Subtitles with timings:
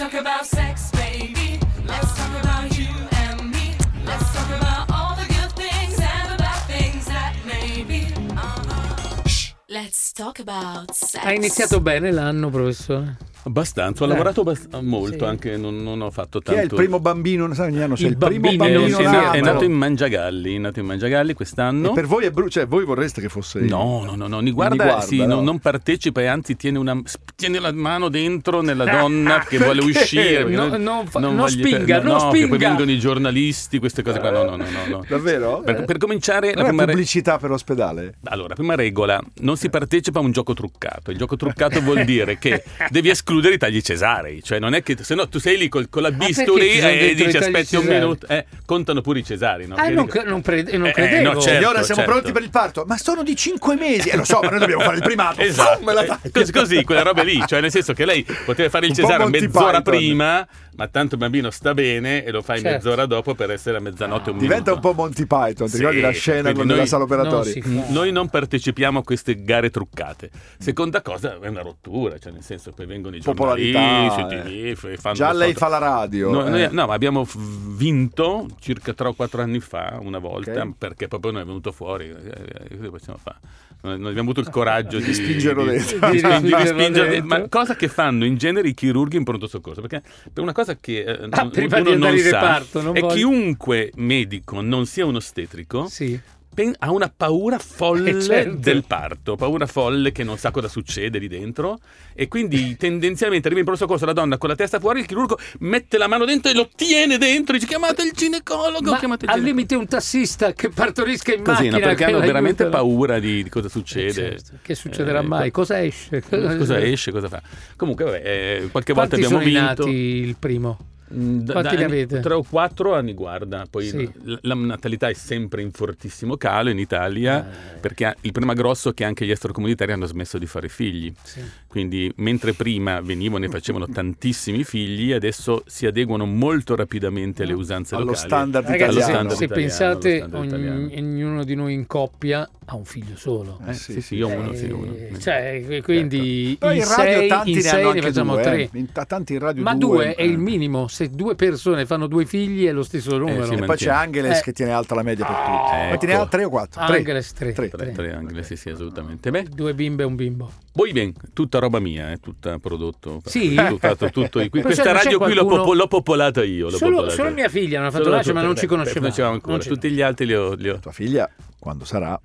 [0.00, 1.60] talk about sex, baby.
[1.86, 3.76] Let's talk about you and me.
[4.06, 8.06] Let's talk about all the good things and the bad things that may be.
[8.34, 9.26] Uh-huh.
[9.68, 11.22] Let's talk about sex.
[11.22, 13.14] Ha iniziato bene l'anno, professore?
[13.44, 14.16] Abbastanza, ho Dai.
[14.16, 15.24] lavorato abbast- molto, Sì.
[15.24, 16.74] anche non, non ho fatto Chi è tanto.
[16.74, 17.52] il primo bambino?
[17.54, 19.36] Sai, ogni anno c'è Il il, primo bambino, bambino sì, è, nato.
[19.36, 21.90] è nato in Mangiagalli, è nato in Mangiagalli quest'anno.
[21.90, 24.50] E per voi è brutto, cioè voi vorreste che fosse No, no, no, no, ni
[24.50, 25.26] guarda, guarda, sì, no.
[25.36, 27.00] non, non partecipa e anzi tiene, una,
[27.34, 30.44] tiene la mano dentro nella donna che vuole uscire.
[30.44, 32.56] No, non- non fa- non voglio- spinga, no, non che poi spinga.
[32.68, 34.30] vengono i giornalisti, queste cose qua.
[34.30, 34.86] No, no, no, no.
[34.96, 35.04] no.
[35.08, 35.62] Davvero?
[35.64, 38.14] Per, per cominciare, la Non è prima, re- pubblicità per ospedale?
[38.24, 41.10] allora, prima regola, non si partecipa a un gioco truccato.
[41.10, 44.96] Il gioco truccato vuol dire che devi escludere i tagli cesarei, cioè non è che
[45.00, 47.84] se no tu sei lì col- con la perché bisturi sono e dici aspetti un
[47.86, 49.66] minuto, eh, contano pure i cesari.
[49.66, 49.76] No?
[49.76, 51.32] Ah, non, dico- non, pre- non Eh, credevo.
[51.34, 51.58] no, certo.
[51.60, 52.10] Signora, siamo certo.
[52.10, 52.84] pronti per il parto?
[52.86, 54.08] Ma sono di 5 mesi!
[54.08, 55.40] E lo so, ma noi dobbiamo fare il primato.
[55.40, 56.30] Esatto, la eh, fai.
[56.32, 59.26] così, così, quelle robe lì, cioè nel senso che lei poteva fare il Un cesare
[59.28, 59.82] mezz'ora Python.
[59.82, 62.76] prima, ma tanto il bambino sta bene e lo fai Certo.
[62.88, 64.94] mezz'ora dopo per essere a mezzanotte un Diventa un minuto.
[64.94, 67.62] po' Monty Python, ti Sì, ricordi la scena con della sala non operatoria?
[67.66, 70.30] Mm, Noi non partecipiamo a queste gare truccate.
[70.58, 74.74] Seconda cosa è una rottura, cioè nel senso che vengono i Popolarità, eh.
[74.74, 76.30] TV, Già le lei fa la radio.
[76.30, 76.68] No, noi- eh.
[76.70, 77.26] no, ma abbiamo
[77.68, 80.72] vinto circa 3 o 4 anni fa, una volta, Ok.
[80.78, 82.06] perché proprio non è venuto fuori.
[82.08, 83.38] eh, eh, Cosa possiamo fare?
[83.82, 86.06] Non abbiamo avuto il coraggio di, spingerlo di- dentro.
[86.10, 87.26] di Di spingerlo spingerlo dentro.
[87.38, 89.80] Ma cosa che fanno in genere i chirurghi in pronto soccorso?
[89.80, 92.96] Perché per una cosa che eh, Ah, non- prima di non in sa reparto, non
[92.96, 96.18] è voglio- chiunque medico non sia un ostetrico Sì.
[96.62, 98.56] Pen- ha una paura folle Eh, certo.
[98.58, 101.78] del parto, paura folle che non sa cosa succede lì dentro
[102.14, 105.38] e quindi tendenzialmente arriva in pronto soccorso la donna con la testa fuori, il chirurgo
[105.60, 109.30] mette la mano dentro e lo tiene dentro, dice chiamate il ginecologo, Ma chiamate il
[109.30, 109.44] al ginecologo.
[109.46, 113.48] limite un tassista che partorisca in Così, no, macchina perché hanno veramente paura di, di
[113.48, 114.12] cosa Eh, succede.
[114.12, 114.52] certo.
[114.62, 115.50] Che succederà Eh, mai?
[115.50, 116.22] Cosa esce?
[116.28, 117.40] Cosa esce, cosa fa?
[117.76, 119.84] Comunque, vabbè, eh, qualche volta Quanti abbiamo sono vinto.
[119.84, 120.78] nati il primo?
[121.12, 122.20] Mm, da- Quanti ne avete?
[122.20, 124.10] Tre o quattro anni guarda, poi Sì.
[124.24, 127.44] la, la natalità è sempre in fortissimo calo in Italia
[127.74, 127.78] Eh.
[127.80, 131.12] perché il problema grosso è che anche gli extracomunitari hanno smesso di fare figli.
[131.22, 131.40] Sì.
[131.66, 137.94] Quindi mentre prima venivano e facevano tantissimi figli, adesso si adeguano molto rapidamente alle usanze
[137.94, 138.26] Allo locali.
[138.26, 139.30] standard Ragazzi, Allo se, italiano.
[139.30, 143.16] standard se italiano, pensate, allo standard ogni- ognuno di noi in coppia ha un figlio
[143.16, 143.60] solo.
[143.66, 144.94] Eh, sì, sì, io ho uno, sì, uno.
[144.94, 148.00] Eh, Cioè, quindi Però in in radio sei, tanti in ne sei hanno ne anche
[148.02, 148.62] facciamo due, tre.
[148.62, 148.68] eh.
[148.74, 150.36] In ta- tanti in radio Ma due, due è il eh.
[150.36, 150.86] minimo.
[151.00, 153.46] Se due persone fanno due figli è lo stesso numero.
[153.46, 154.42] sì, E ma- poi c'è Angeles Eh.
[154.42, 155.50] che tiene alta la media per tutti.
[155.50, 155.96] Ma Ecco.
[155.96, 156.84] te ne ha tre o quattro?
[156.84, 156.96] Tre.
[156.98, 157.52] Angeles tre.
[157.54, 157.68] Tre.
[157.70, 159.30] Tre, tre angoli, sì, sì, assolutamente.
[159.30, 160.50] Beh, Due bimbe e un bimbo.
[160.72, 163.22] poi ben, tutta roba mia, è tutta prodotto.
[163.24, 163.54] Sì?
[163.56, 166.68] Tutto, fatto, tutto, qui- questa radio qui l'ho, qualcuno- popo- l'ho popolata io.
[166.68, 167.34] l'ho Solo, popolata solo io.
[167.34, 169.38] mia figlia non ha fatto Solo lascio, ma non ci conoscevamo.
[169.58, 170.52] Tutti gli altri li ho.
[170.52, 172.20] li ho- Tua figlia, quando sarà,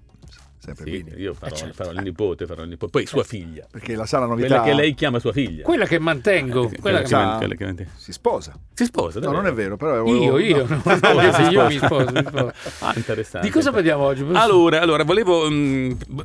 [0.66, 1.18] sempre Sì, bene.
[1.22, 1.74] io farò, Eh, certo.
[1.74, 2.92] farò il nipote, farò il nipote.
[2.92, 3.66] Poi sua figlia.
[3.70, 5.64] Perché la sala novità Quella che lei chiama sua figlia.
[5.64, 6.70] Quella che mantengo.
[6.70, 8.54] Eh, quella che- che sa- quella- quella che- si sposa.
[8.74, 10.82] Si sposa, No, non è vero, però Io, io, no.
[10.84, 10.94] no.
[11.36, 12.52] Sì, io mi sposo, mi sposo.
[12.80, 13.48] Ah, interessante.
[13.48, 14.26] Di cosa parliamo oggi?
[14.34, 15.50] Allora, allora, volevo.
[15.50, 16.24] mm, b-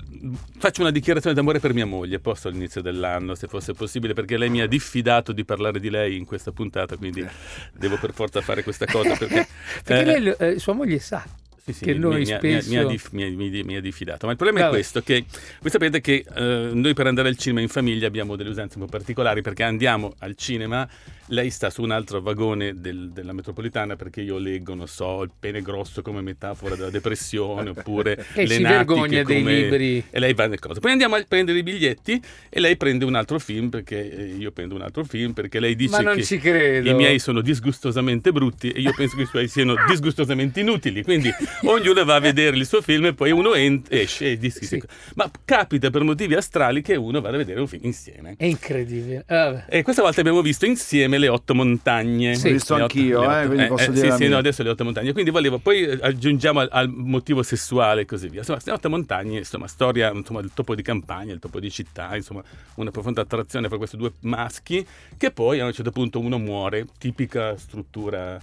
[0.58, 4.48] faccio una dichiarazione d'amore per mia moglie, posso all'inizio dell'anno, se fosse possibile, perché lei
[4.50, 7.26] mi ha diffidato di parlare di lei in questa puntata, quindi
[7.72, 9.14] devo per forza fare questa cosa.
[9.16, 9.46] Perché,
[9.84, 11.24] Perché eh, lei, eh, sua moglie sa
[11.62, 12.70] Sì, sì, che mi- noi mi, spesso...
[12.70, 14.26] mi ha, mi ha- mi- mi ha diffidato.
[14.26, 14.72] Ma il problema Vabbè.
[14.72, 15.24] è questo: che
[15.60, 18.84] voi sapete che eh, noi per andare al cinema in famiglia abbiamo delle usanze un
[18.84, 20.88] po' particolari perché andiamo al cinema.
[21.30, 25.30] Lei sta su un altro vagone del- della metropolitana perché io leggo, non so, il
[25.38, 30.04] pene grosso come metafora della depressione oppure E le si natiche vergogna dei come- libri.
[30.10, 30.80] E lei va nel coso.
[30.80, 34.50] Poi andiamo a prendere i biglietti e lei prende un altro film perché eh, io
[34.50, 38.70] prendo un altro film perché lei dice Ma non che i miei sono disgustosamente brutti
[38.70, 41.04] e io penso che i suoi siano disgustosamente inutili.
[41.04, 41.30] Quindi
[41.62, 44.82] ognuno va a vedere il suo film e poi uno ent- esce e dice Sì.
[45.14, 48.34] Ma capita per motivi astrali che uno vada a vedere un film insieme.
[48.36, 49.22] È incredibile.
[49.28, 49.64] Ah.
[49.68, 52.34] E questa volta abbiamo visto insieme le otto montagne.
[52.34, 52.50] Sì.
[52.52, 54.28] Visto Le otto- anch'io, le eh, otto- quindi posso eh, dire Sì, sì, mia.
[54.30, 55.12] no, adesso le otto montagne.
[55.12, 58.38] Quindi volevo, poi eh, aggiungiamo al, al motivo sessuale e così via.
[58.38, 62.16] Insomma, queste otto montagne, insomma, storia, insomma, del topo di campagna, il topo di città,
[62.16, 62.42] insomma,
[62.74, 64.84] una profonda attrazione per questi due maschi,
[65.16, 68.40] che poi a un certo punto uno muore, tipica struttura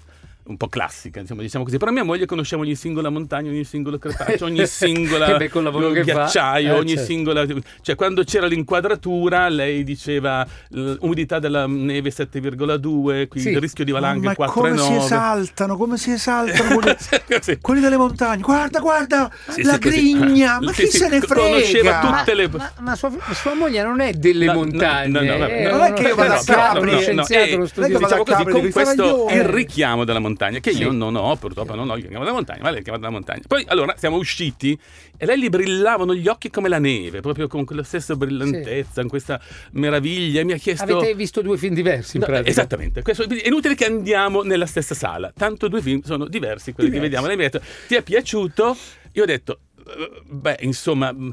[0.47, 1.77] un po' classica, insomma, diciamo così.
[1.77, 5.49] Però mia moglie conosciamo ogni singola montagna, ogni singolo crepaccio, ogni singola Eh beh,
[5.91, 6.19] che fa.
[6.19, 7.03] ghiacciaio, Eh, ogni certo.
[7.05, 7.45] singola...
[7.81, 13.49] Cioè, quando c'era l'inquadratura, lei diceva l'umidità della neve 7,2, qui Sì.
[13.49, 14.97] il rischio di valanghe Ma come si 4,9.
[15.03, 16.95] esaltano, come si esaltano quelli,
[17.61, 18.41] quelli delle montagne.
[18.41, 22.17] Guarda, guarda, Sì, la sì, grigna, ma chi sì, se ne conosceva frega?
[22.17, 22.49] tutte le...
[22.49, 25.07] Ma, ma sua, sua moglie non è delle No, montagne.
[25.07, 28.23] no, no, è non è che io vado a Capri, scienziato, uno eh, vado diciamo
[28.23, 29.51] così, con questo il Eh.
[29.51, 30.95] richiamo della Sì, montagna, che io Sì.
[30.97, 33.15] non ho, purtroppo non ho il chiamato della montagna, ma lei è il chiamato della
[33.17, 33.41] montagna.
[33.47, 34.77] Poi allora siamo usciti
[35.17, 39.09] e lei gli brillavano gli occhi come la neve, proprio con quella stessa brillantezza, con
[39.09, 39.41] questa
[39.71, 40.41] meraviglia.
[40.41, 40.83] E mi ha chiesto.
[40.83, 42.49] Avete visto due film diversi in No, pratica?
[42.49, 46.89] esattamente, Questo- è inutile che andiamo nella stessa sala, tanto due film sono diversi quelli
[46.91, 47.27] che vediamo.
[47.27, 48.75] Lei mi ha detto, ti è piaciuto?
[49.13, 51.29] Io ho detto, "Eh, beh, insomma, mm,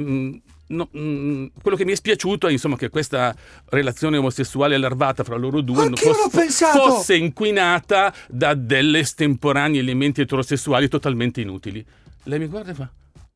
[0.00, 0.32] mm,
[0.72, 3.34] no, mm, quello che mi è spiaciuto è insomma, che questa
[3.66, 5.90] relazione omosessuale allarvata fra loro due
[6.30, 6.78] pensato!
[6.78, 11.84] fosse inquinata da delle estemporanei elementi eterosessuali totalmente inutili.
[12.24, 12.90] Lei mi guarda e fa,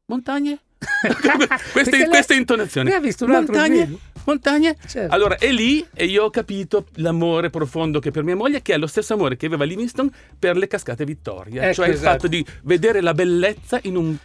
[0.06, 0.60] montagne?
[1.72, 2.90] questa, lei- questa intonazione.
[2.90, 3.84] lei ha visto un altro montagne?
[3.84, 3.98] film.
[4.26, 4.76] Montagne?
[4.86, 5.14] Certo.
[5.14, 8.76] Allora, è lì e io ho capito l'amore profondo che per mia moglie, che è
[8.76, 11.62] lo stesso amore che aveva Livingston per le cascate Vittoria.
[11.62, 12.10] Ecco, cioè il esatto.
[12.10, 14.16] fatto di vedere la bellezza in un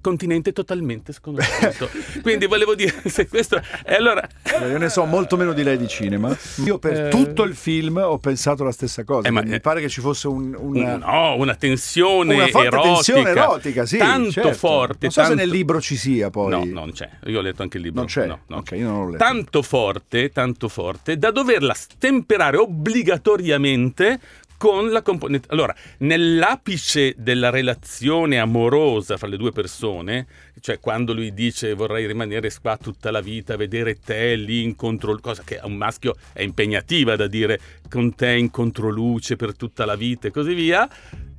[0.00, 1.88] continente totalmente sconosciuto.
[2.22, 3.60] Quindi volevo dire, se questo...
[3.84, 4.26] E allora...
[4.60, 6.36] Io ne so molto meno di lei di cinema.
[6.64, 7.08] Io per Eh.
[7.10, 9.28] tutto il film ho pensato la stessa cosa.
[9.28, 12.80] Eh, ma- mi pare che ci fosse un, una, No, una tensione una erotica.
[12.80, 13.96] tensione erotica, sì.
[13.98, 14.52] Tanto certo.
[14.54, 14.98] forte.
[15.02, 15.36] Non so tanto...
[15.36, 16.50] se nel libro ci sia poi.
[16.50, 17.08] No, non c'è.
[17.26, 18.00] Io ho letto anche il libro.
[18.00, 18.26] Non c'è?
[18.26, 18.56] No, no.
[18.58, 19.24] Ok, io non l'ho letto.
[19.24, 24.18] Tanto forte, tanto forte, da doverla stemperare obbligatoriamente
[24.60, 25.48] con la componente.
[25.52, 30.26] Allora, nell'apice della relazione amorosa fra le due persone,
[30.60, 35.22] cioè quando lui dice vorrei rimanere qua tutta la vita, vedere te lì in controluce,
[35.22, 37.58] cosa che a un maschio è impegnativa da dire
[37.88, 40.86] con te in controluce per tutta la vita e così via,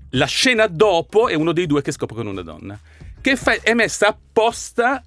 [0.10, 2.80] la scena dopo è uno dei due che scopre con una donna,
[3.22, 5.04] che fa- è messa apposta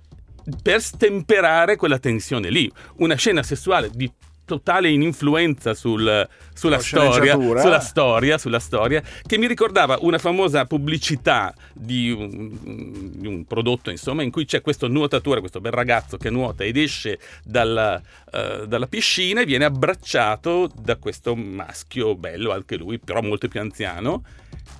[0.63, 2.71] per stemperare quella tensione lì.
[2.99, 4.09] Una scena sessuale di
[4.45, 10.67] totale ininfluenza sul- sulla La storia, sulla storia, sulla storia, che mi ricordava una famosa
[10.67, 16.17] pubblicità di un, di un prodotto, insomma, in cui c'è questo nuotatore, questo bel ragazzo
[16.17, 18.01] che nuota ed esce dalla,
[18.33, 23.61] eh, dalla piscina e viene abbracciato da questo maschio bello, anche lui, però molto più
[23.61, 24.23] anziano,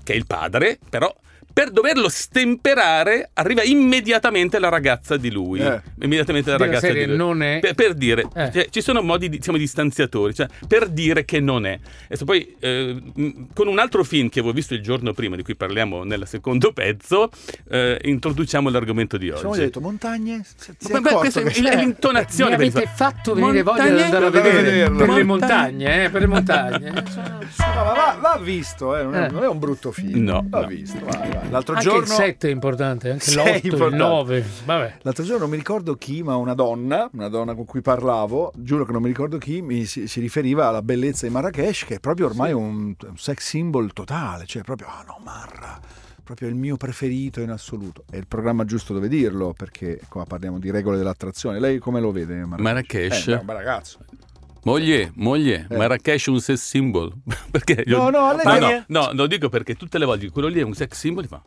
[0.03, 1.15] che è il padre, però
[1.55, 5.61] per doverlo stemperare arriva immediatamente la ragazza di lui.
[5.61, 5.81] Eh.
[6.03, 7.17] Immediatamente la Della ragazza serie di lui.
[7.17, 8.51] non è- Per, per dire, Eh.
[8.53, 11.79] cioè, ci sono modi, di, siamo distanziatori, cioè, per dire che non è.
[12.07, 13.01] Adesso poi, eh,
[13.55, 16.73] con un altro film che avevo visto il giorno prima, di cui parliamo nel secondo
[16.73, 17.31] pezzo,
[17.71, 19.43] eh, introduciamo l'argomento di oggi.
[19.47, 20.43] ho detto montagne?
[20.57, 22.57] Si è Ma- ma accorto questa è che- il- è l'intonazione.
[22.57, 24.03] Mi avete fatto venire voglia di Montagne?
[24.05, 24.97] andare a vedere vederlo.
[24.99, 25.63] per le Montagne.
[25.85, 27.05] montagne, eh, per le montagne.
[27.13, 27.43] Sono-
[27.75, 29.31] No, ma va, va visto, eh, non, è, Eh.
[29.31, 30.23] non è un brutto film.
[30.25, 30.67] No, va no.
[30.67, 30.99] visto.
[31.05, 31.44] vai, vai.
[31.51, 32.03] L'altro Anche giorno.
[32.03, 33.97] il 7 è importante, anche Sei l'8, il importante.
[33.97, 34.45] 9.
[34.65, 34.95] Vabbè.
[35.03, 38.85] L'altro giorno non mi ricordo chi, ma una donna, una donna con cui parlavo, giuro
[38.85, 42.01] che non mi ricordo chi, mi si, si riferiva alla bellezza di Marrakesh, che è
[42.01, 45.79] proprio ormai un, un sex symbol totale, cioè proprio, ah no, Marra,
[46.25, 48.05] proprio il mio preferito in assoluto.
[48.11, 51.61] È il programma giusto dove dirlo, perché qua parliamo di regole dell'attrazione.
[51.61, 52.63] Lei come lo vede Marrakesh?
[52.63, 53.27] Marrakesh?
[53.29, 53.99] Eh, è un bel ragazzo.
[54.65, 55.77] Moglie, moglie, Eh.
[55.77, 57.13] Marrakesh è un sex symbol.
[57.51, 60.61] perché No, no, lei no, no, no, lo dico perché tutte le volte quello lì
[60.61, 61.43] è un sex symbol, fa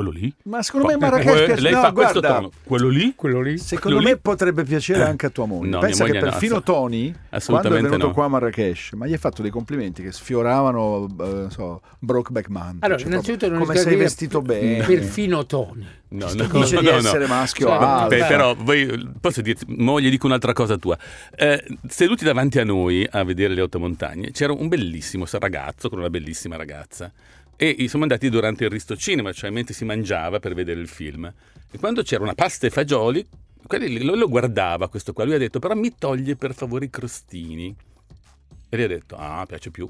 [0.00, 0.34] quello lì?
[0.44, 1.60] Ma secondo me Marrakesh piace...
[1.60, 2.50] Lei no, fa questo guarda, tono.
[2.64, 3.12] Quello lì?
[3.14, 3.58] Quello lì.
[3.58, 4.20] Secondo Quello me lì?
[4.20, 5.68] potrebbe piacere anche a tua moglie.
[5.68, 7.14] No, Pensa che moglie no, perfino ass- Tony,
[7.46, 8.12] quando è venuto no.
[8.12, 12.48] qua a Marrakesh, ma gli hai fatto dei complimenti che sfioravano, eh, non so, Brokeback
[12.48, 12.78] Mountain.
[12.80, 14.84] Allora, Cioè, innanzitutto proprio non come sei vestito bene.
[14.84, 15.86] Perfino Tony.
[16.12, 16.98] No, no, dice no, di no, no.
[16.98, 18.08] essere maschio Cioè, alto.
[18.08, 18.24] Beh.
[18.26, 20.98] però voi, posso dirti, moglie, dico un'altra cosa tua.
[21.36, 25.98] Eh, seduti davanti a noi a vedere le otto montagne, c'era un bellissimo ragazzo con
[25.98, 27.12] una bellissima ragazza.
[27.62, 31.30] E siamo andati durante il Risto Cinema, cioè mentre si mangiava per vedere il film.
[31.70, 33.22] E quando c'era una pasta e fagioli,
[33.68, 35.24] lui lo guardava questo qua.
[35.24, 37.76] Lui ha detto: Però mi toglie per favore i crostini.
[38.66, 39.86] E gli ha detto: Ah, piace più.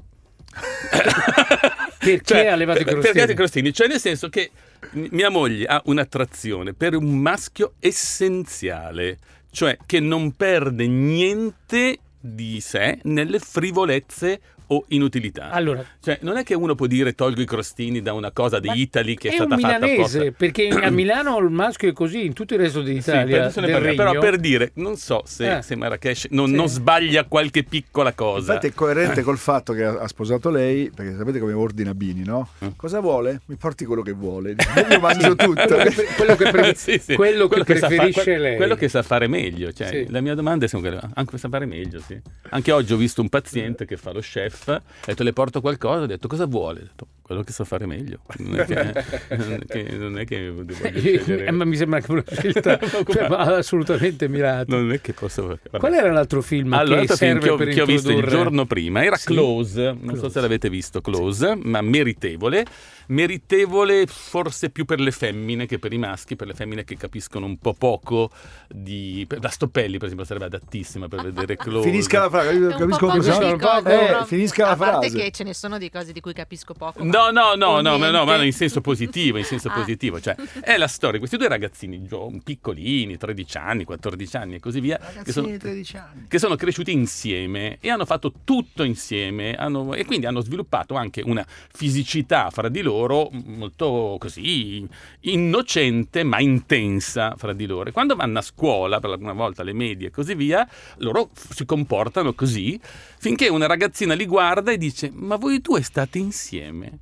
[1.97, 3.13] Perché ha levato i crostini?
[3.13, 3.73] Perché i crostini?
[3.73, 4.51] Cioè, nel senso che
[4.91, 9.17] mia moglie ha un'attrazione per un maschio essenziale,
[9.49, 15.49] cioè che non perde niente di sé nelle frivolezze o inutilità.
[15.51, 18.69] Allora, Cioè, non è che uno può dire tolgo i crostini da una cosa di
[18.73, 20.35] Italy che è, è stata un fatta milanese, apposta.
[20.37, 23.39] perché a Milano il maschio è così, in tutto il resto Sì, d'Italia.
[23.41, 25.61] per- se ne del parla, però per dire, non so se, Eh.
[25.61, 26.55] se Marrakesh non, Sì.
[26.55, 28.53] non sbaglia qualche piccola cosa.
[28.53, 32.23] Infatti è coerente col fatto che ha ha sposato lei, perché sapete come ordina Bini,
[32.23, 32.47] no?
[32.63, 32.69] Mm.
[32.75, 33.41] Cosa vuole?
[33.47, 34.55] Mi porti quello che vuole.
[34.89, 35.59] Io mangio tutto.
[35.81, 37.15] Quello che, quello che pre- Sì, sì.
[37.15, 38.55] quello che sa fa- preferisce que- lei.
[38.55, 39.71] Quello che sa fare meglio.
[39.73, 40.05] Cioè, Sì.
[40.09, 42.19] La mia domanda è sempre quella, anche sa fare meglio, sì.
[42.49, 46.03] Anche oggi ho visto un paziente che fa lo chef, ho detto le porto qualcosa,
[46.03, 46.79] ho detto cosa vuole?
[46.79, 48.19] Ho detto quello che sa fare meglio.
[48.41, 51.99] Non è che, non è che, non è che voglio scegliere- Eh, ma mi sembra
[52.01, 54.75] che una scelta cioè, ma assolutamente mirata.
[54.75, 55.47] Non è che posso...
[55.47, 55.77] vabbè.
[55.79, 58.11] Qual era l'altro film Allora, che l'altro film serve che ho, per che ho visto
[58.11, 59.27] il giorno prima era Sì.
[59.27, 60.29] Close, non so Close.
[60.31, 62.65] se l'avete visto Close, ma meritevole.
[63.07, 67.45] Meritevole forse più per le femmine che per i maschi, per le femmine che capiscono
[67.45, 68.29] un po' poco
[68.69, 69.27] di...
[69.41, 71.87] La Stoppelli per esempio sarebbe adattissima per vedere Close.
[71.89, 73.37] Finisca la frase, È un capisco po' cosa.
[73.57, 75.23] poco Eh, finisca la a parte frase.
[75.25, 77.03] che ce ne sono di cose di cui capisco poco.
[77.03, 79.73] No, No, no, no, no, ma no, ma in senso positivo, in senso Ah.
[79.73, 80.19] positivo.
[80.19, 82.07] Cioè, è la storia di questi due ragazzini
[82.43, 86.25] piccolini, 13 anni, 14 anni e così via, che sono, di 13 anni.
[86.27, 91.21] che sono cresciuti insieme e hanno fatto tutto insieme hanno- e quindi hanno sviluppato anche
[91.23, 94.87] una fisicità fra di loro molto così
[95.21, 97.89] innocente ma intensa fra di loro.
[97.89, 101.29] E quando vanno a scuola, per la prima volta alle medie e così via, loro
[101.33, 102.79] si comportano così
[103.19, 106.99] finché una ragazzina li guarda e dice ma voi due state insieme.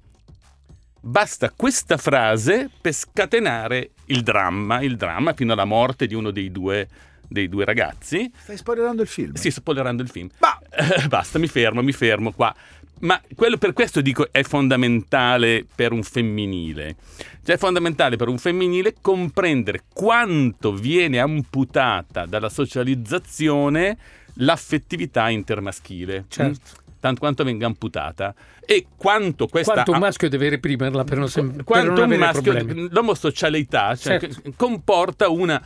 [1.02, 6.52] Basta questa frase per scatenare il dramma, il dramma fino alla morte di uno dei
[6.52, 6.88] due,
[7.28, 8.30] dei due ragazzi.
[8.38, 9.34] Stai spoilerando il film.
[9.36, 10.30] Sì, spoilerando il film.
[10.40, 12.54] Ma- Eh, basta, mi fermo, mi fermo qua.
[13.02, 16.98] Ma quello per questo dico è fondamentale per un femminile.
[17.46, 23.98] Cioè è fondamentale per un femminile comprendere quanto viene amputata dalla socializzazione
[24.42, 26.26] l'affettività intermaschile.
[26.28, 26.79] Certo.
[27.00, 28.34] Tanto quanto venga amputata.
[28.66, 29.72] E quanto questa...
[29.74, 32.88] Quanto un maschio deve reprimerla per non, sem- per quanto non un maschio, problemi.
[32.92, 34.42] l'omosocialità cioè, Certo.
[34.58, 35.62] comporta una-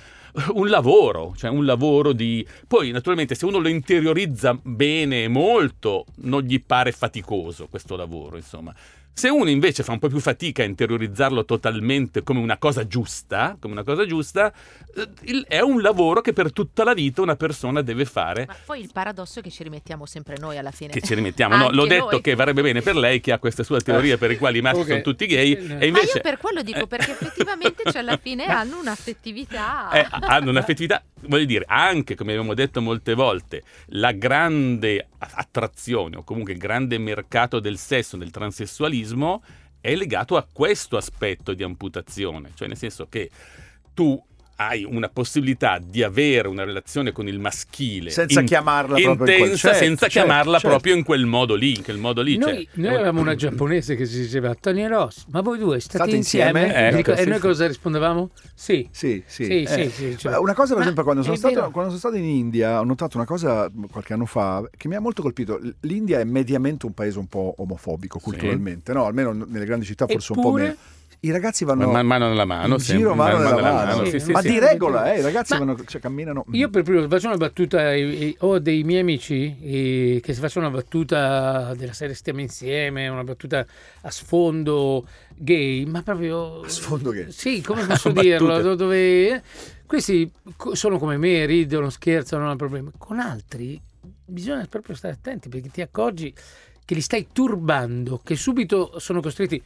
[0.53, 2.45] un lavoro, cioè un lavoro di...
[2.67, 8.37] Poi naturalmente se uno lo interiorizza bene e molto, non gli pare faticoso questo lavoro,
[8.37, 8.73] insomma.
[9.15, 13.55] Se uno invece fa un po' più fatica a interiorizzarlo totalmente come una cosa giusta,
[13.59, 14.51] come una cosa giusta,
[14.95, 18.45] eh, è un lavoro che per tutta la vita una persona deve fare.
[18.47, 20.91] Ma poi il paradosso è che ci rimettiamo sempre noi alla fine.
[20.93, 21.55] Che ci rimettiamo.
[21.55, 22.21] No, l'ho detto noi.
[22.21, 24.79] che varrebbe bene per lei che ha queste sue teorie per i quali i maschi
[24.79, 24.87] Ok.
[24.87, 25.51] sono tutti gay.
[25.51, 29.91] E Ma invece io per quello dico, perché effettivamente cioè, alla fine hanno un'affettività.
[29.91, 36.23] eh, hanno un'affettività, voglio dire, anche come abbiamo detto molte volte, la grande attrazione o
[36.23, 39.43] comunque il grande mercato del sesso, del transessualismo,
[39.79, 43.29] è legato a questo aspetto di amputazione, cioè nel senso che
[43.93, 44.21] tu
[44.67, 49.17] hai una possibilità di avere una relazione con il maschile Senza in- chiamarla proprio in
[49.17, 50.67] quel- intensa, certo, senza certo, chiamarla certo.
[50.69, 52.37] proprio in quel modo lì, in quel modo lì.
[52.37, 55.97] Noi, cioè- noi avevamo una giapponese che si diceva Tony Ross, ma voi due state,
[55.97, 56.61] State insieme?
[56.63, 56.87] insieme?
[56.89, 57.43] E dico- Ecco, e sì, noi sì.
[57.45, 58.29] cosa rispondevamo?
[58.53, 58.87] Sì.
[58.91, 59.45] Sì, sì.
[59.45, 61.97] Sì, Eh, sì, sì, cioè- Una cosa, per Ma esempio, quando sono, stato, quando sono
[61.97, 65.59] stato in India, ho notato una cosa qualche anno fa che mi ha molto colpito.
[65.81, 68.23] L'India è mediamente un paese un po' omofobico Sì.
[68.25, 69.05] culturalmente, no?
[69.05, 70.75] Almeno nelle grandi città forse un po' Eppure- meno.
[71.25, 73.91] I ragazzi vanno Man- mano nella mano, in giro mano man- nella mano mano.
[74.01, 74.49] nella Sì, sì, sì, Ma sì.
[74.49, 76.43] di regola, eh, i ragazzi vanno, cioè, camminano.
[76.51, 77.91] Io per primo faccio una battuta,
[78.39, 83.23] ho dei miei amici eh, che si facciano una battuta della serie stiamo insieme, una
[83.23, 83.65] battuta
[84.01, 86.59] a sfondo gay, ma proprio...
[86.59, 87.31] A sfondo gay.
[87.31, 88.61] Sì, come posso dirlo?
[88.61, 89.29] do- Dove...
[89.35, 89.41] eh,
[89.85, 90.29] Questi
[90.73, 92.89] sono come me, ridono, scherzano, non hanno problemi.
[92.97, 93.79] Con altri
[94.25, 96.33] bisogna proprio stare attenti perché ti accorgi
[96.83, 99.63] che li stai turbando, che subito sono costretti...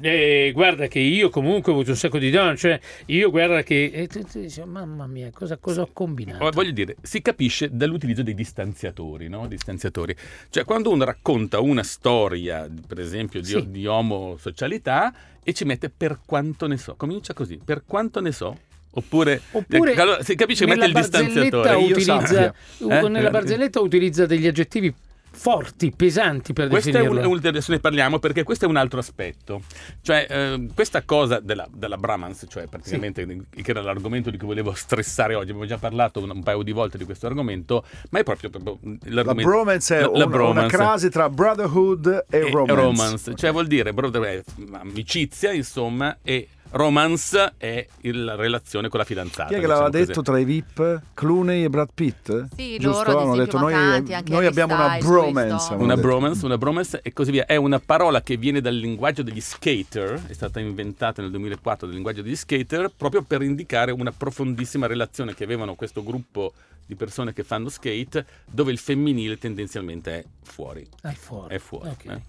[0.00, 3.90] "Eh, guarda che io comunque ho avuto un sacco di donne, cioè io guarda che...
[3.92, 6.50] E tu, tu dici, mamma mia, cosa, cosa ho combinato?
[6.50, 9.46] Voglio dire, si capisce dall'utilizzo dei distanziatori, no?
[9.46, 10.14] Distanziatori.
[10.50, 13.70] Cioè, quando uno racconta una storia, per esempio, di, Sì.
[13.70, 15.12] di omosocialità
[15.42, 18.56] e ci mette per quanto ne so, comincia così, per quanto ne so.
[18.90, 21.74] Oppure, Oppure eh, allora, si capisce che mette il distanziatore.
[21.74, 22.54] Utilizza, sappia.
[22.78, 23.08] Eh?
[23.08, 24.92] nella barzelletta utilizza degli aggettivi
[25.38, 27.48] forti, pesanti per Questo è un, definirlo.
[27.48, 29.62] adesso ne parliamo perché questo è un altro aspetto.
[30.02, 34.72] Cioè, eh, questa cosa della, della bromance, cioè praticamente che era l'argomento di cui volevo
[34.76, 38.22] stressare oggi, abbiamo già parlato un, un paio di volte di questo argomento, ma è
[38.24, 39.50] proprio, proprio La l'argomento.
[39.50, 40.76] bromance è la- la una, una bromance.
[40.76, 43.34] crasi tra brotherhood e, e romance.
[43.34, 49.48] cioè vuol dire brother- eh, amicizia, insomma, e romance è la relazione con la fidanzata.
[49.48, 51.02] Chi è che l'aveva diciamo detto tra i VIP?
[51.14, 52.46] Clooney e Brad Pitt?
[52.56, 53.04] Sì, Giusto?
[53.04, 55.74] loro, Hanno detto noi, tanti, noi abbiamo una bromance.
[55.74, 56.06] Una detto.
[56.06, 57.46] bromance, una bromance e così via.
[57.46, 61.94] È una parola che viene dal linguaggio degli skater, è stata inventata nel 2004 dal
[61.94, 66.52] linguaggio degli skater, proprio per indicare una profondissima relazione che avevano questo gruppo
[66.88, 70.88] di persone che fanno skate, dove il femminile tendenzialmente è fuori.
[71.02, 71.54] È fuori.
[71.54, 71.90] È fuori.
[71.90, 72.04] Ok.
[72.06, 72.20] eh.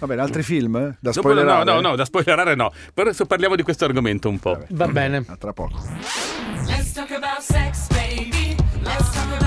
[0.00, 0.74] Va bene, altri film?
[0.76, 0.80] eh?
[1.00, 1.64] Da Dopo- spoilerare?
[1.64, 2.72] no, no, no, da spoilerare no.
[2.92, 4.54] Però adesso parliamo di questo argomento un po'.
[4.54, 4.66] Vabbè.
[4.70, 5.24] Va bene.
[5.28, 5.80] A tra poco.
[6.66, 8.56] Let's talk about sex, baby.
[8.82, 9.41] Let's talk about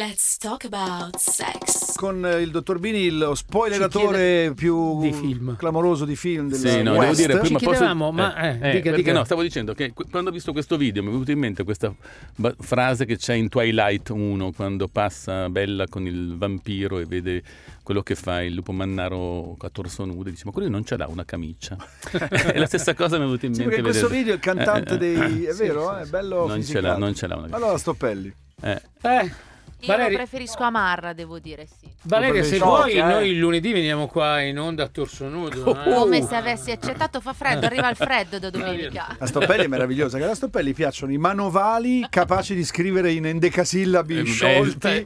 [0.00, 1.94] Let's talk about sex.
[1.96, 5.56] Con eh, il dottor Bini, lo spoileratore più di film.
[5.56, 7.20] clamoroso di film del Sì, no, devo West.
[7.20, 9.12] dire, prima Ci posso- chiedevamo, ma, eh, dica, perché dica.
[9.12, 11.64] no, stavo dicendo che qu- quando ho visto questo video mi è venuta in mente
[11.64, 11.92] questa
[12.36, 17.42] ba- frase che c'è in Twilight 1 quando passa Bella con il vampiro e vede
[17.82, 20.96] quello che fa il lupo mannaro a torso nudo e dice ma quello non ce
[20.96, 21.76] l'ha una camicia
[22.52, 24.34] è la stessa cosa mi è venuta in Sì, mente perché in questo vedere- video
[24.34, 25.44] il cantante Eh, eh, dei...
[25.44, 25.92] è sì, vero?
[25.94, 26.10] sì, È sì.
[26.10, 26.62] bello non ce l'ha,
[26.94, 26.98] fisicato.
[26.98, 28.34] non ce l'ha una camicia Allora Stoppelli.
[28.62, 29.32] Eh, Eh,
[29.80, 31.88] Io Valeri- lo preferisco Amarra, devo dire, sì.
[32.02, 33.02] Valeria, se vuoi, eh.
[33.02, 35.74] noi il lunedì veniamo qua in onda a torso nudo.
[35.84, 35.90] eh.
[35.94, 39.16] Come se avessi accettato fa freddo, arriva il freddo da domenica.
[39.18, 44.18] La Stoppelli è meravigliosa, che alla Stoppelli piacciono i manovali capaci di scrivere in endecasillabi
[44.18, 45.04] Eh, sciolti,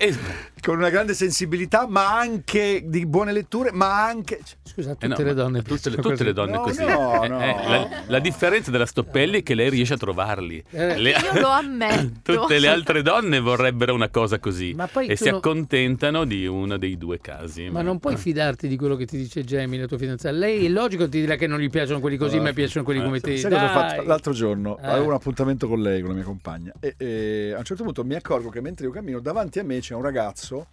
[0.61, 4.41] con una grande sensibilità, ma anche di buone letture, ma anche...
[4.63, 6.33] Scusa, tutte Eh no, le donne tutte le, tutte le così.
[6.33, 6.85] donne No, così.
[6.85, 7.41] no, Eh, no.
[7.41, 10.63] eh, la, la differenza della Stoppelli è che lei riesce a trovarli.
[10.71, 12.33] Eh, Le- Io lo ammetto.
[12.41, 16.47] Tutte le altre donne vorrebbero una cosa così Ma poi e si no- accontentano di
[16.47, 17.69] uno dei due casi.
[17.69, 20.35] Ma non puoi fidarti di quello che ti dice Jamie, la tua fidanzata.
[20.35, 23.05] Lei è logico ti dirà che non gli piacciono quelli così, ma piacciono quelli eh,
[23.05, 23.37] come te.
[23.37, 24.03] Sai cosa ho fatto?
[24.03, 24.87] L'altro giorno Eh.
[24.87, 28.05] avevo un appuntamento con lei, con la mia compagna, e, e a un certo punto
[28.05, 30.69] mi accorgo che mentre io cammino davanti a me c'è un ragazzo,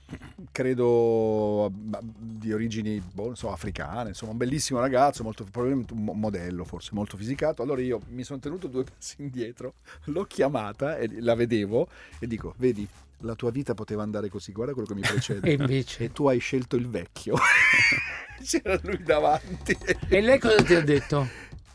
[0.51, 6.13] credo di origini boh, non so, africane, insomma, un bellissimo ragazzo, molto, probabilmente un mo-
[6.13, 7.61] modello, forse molto fisicato.
[7.61, 11.87] Allora io mi sono tenuto due passi indietro, l'ho chiamata e la vedevo
[12.19, 12.87] e dico: Vedi,
[13.19, 15.47] la tua vita poteva andare così, guarda quello che mi precede.
[15.49, 16.03] E invece.
[16.05, 17.35] E tu hai scelto il vecchio.
[18.43, 19.77] C'era lui davanti.
[20.09, 21.27] E lei cosa ti ha detto?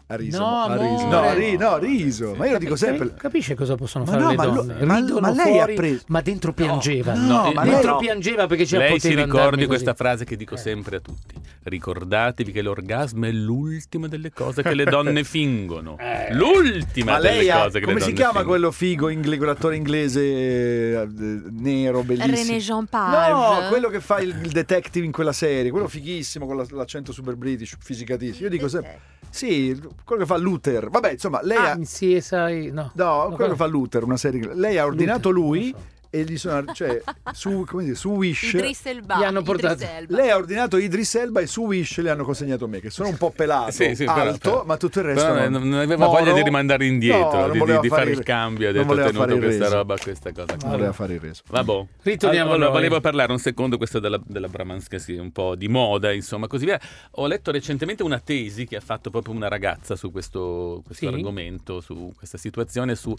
[0.09, 1.07] Ha riso, No, ha riso.
[1.09, 2.35] No, ha ri- no, ha riso.
[2.37, 3.13] Ma io lo dico sempre.
[3.15, 4.85] Capisce cosa possono Ma fare no, le lo- donne?
[4.85, 7.15] ma- Ridono ma lei ha fuori, preso- ma dentro piangeva.
[7.15, 7.97] No, No, ma lei- dentro no.
[7.99, 10.03] piangeva perché c'era Lei si ricordi questa così.
[10.05, 10.59] frase che dico Eh.
[10.59, 11.35] sempre a tutti.
[11.65, 15.97] Ricordatevi che l'orgasmo è l'ultima delle cose che le donne fingono.
[15.99, 16.33] Eh.
[16.35, 18.49] L'ultima Ma lei delle ha, cose che come le si donne chiama fingono.
[18.49, 21.09] quello figo, ingle- quell'attore inglese eh,
[21.51, 22.33] nero, bellissimo?
[22.37, 23.33] René Jean Page.
[23.63, 27.11] No, quello che fa il, il detective in quella serie, quello fighissimo con la- l'accento
[27.11, 28.45] super british, fisicatissimo.
[28.45, 30.89] Io dico sempre, sì, quello che fa Luther.
[30.91, 31.79] Vabbè, insomma, lei ha...
[31.83, 32.91] sì, sai, no.
[32.95, 34.55] No, quello che fa Luther, una serie.
[34.55, 35.95] Lei ha ordinato Luther, lui so.
[36.11, 38.53] E gli sono, cioè, su, come dire, su Wish.
[38.55, 39.19] Idris Elba.
[39.19, 40.17] Gli hanno portato- Elba.
[40.17, 43.17] Lei ha ordinato Idris Elba e su Wish le hanno consegnato me, che sono un
[43.17, 46.07] po' pelato, Sì, sì, però- alto, però- ma tutto il resto però non, non aveva
[46.07, 48.69] Moro- voglia di rimandare indietro, No, di, di- di fare il- il cambio.
[48.69, 50.57] Ha detto tenuto questa roba, questa cosa.
[50.61, 51.43] Non voleva fare il reso.
[51.49, 51.85] Vabbè.
[52.03, 54.49] Ritorniamo allora, volevo parlare un secondo questo della, della
[54.89, 56.81] che sì, un po' di moda, insomma, così via.
[57.13, 61.15] Ho letto recentemente una tesi che ha fatto proprio una ragazza su questo, questo Sì?
[61.15, 63.17] argomento, su questa situazione, sulla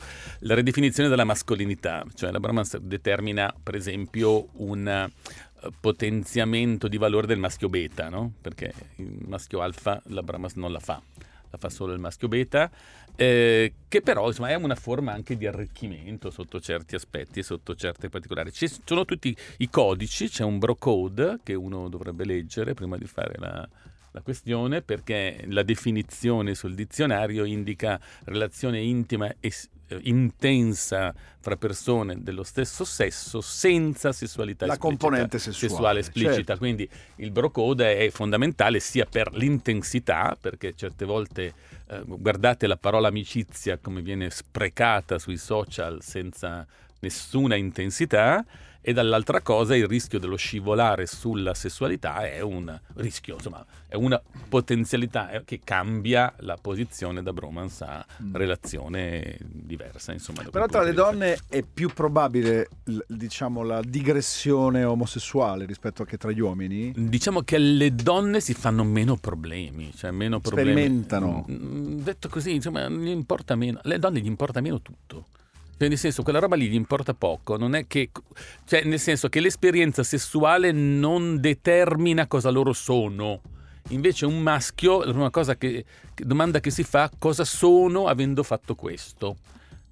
[0.55, 2.03] ridefinizione della mascolinità.
[2.13, 5.11] Cioè la Brahms determina, per esempio, un eh,
[5.79, 8.33] potenziamento di valore del maschio beta, no?
[8.41, 11.01] Perché il maschio alfa la Brahms non la fa.
[11.49, 12.69] La fa solo il maschio beta,
[13.15, 17.73] eh, che però insomma, è una forma anche di arricchimento sotto certi aspetti e sotto
[17.73, 18.51] certe particolari.
[18.51, 23.05] Ci sono tutti i codici, c'è un bro code che uno dovrebbe leggere prima di
[23.05, 23.67] fare la,
[24.11, 29.51] la questione, perché la definizione sul dizionario indica relazione intima e
[30.01, 36.35] intensa fra persone dello stesso sesso senza sessualità La esplicita, componente sessuale, sessuale esplicita.
[36.35, 36.57] certo.
[36.57, 41.53] Quindi il bro code è fondamentale sia per l'intensità, perché certe volte
[41.87, 46.65] eh, guardate la parola amicizia come viene sprecata sui social senza
[46.99, 48.43] nessuna intensità
[48.81, 54.21] e dall'altra cosa il rischio dello scivolare sulla sessualità è un rischio, insomma, è una
[54.49, 58.35] potenzialità eh, che cambia la posizione da bromance a Mm.
[58.35, 60.43] relazione diversa, insomma.
[60.49, 62.67] Però tra le donne è più probabile,
[63.07, 66.93] diciamo, la digressione omosessuale rispetto che tra gli uomini.
[66.95, 70.71] Diciamo che alle donne si fanno meno problemi, cioè meno problemi.
[70.71, 71.45] Sperimentano.
[71.49, 73.79] Mm, Detto così, insomma, gli importa meno.
[73.83, 75.25] Alle donne gli importa meno tutto.
[75.77, 77.55] Cioè, nel senso, quella roba lì gli importa poco.
[77.55, 78.09] Non è che.
[78.65, 83.41] Cioè, nel senso che l'esperienza sessuale non determina cosa loro sono.
[83.89, 88.43] Invece un maschio, la prima cosa che, che- domanda che si fa, cosa sono avendo
[88.43, 89.37] fatto questo?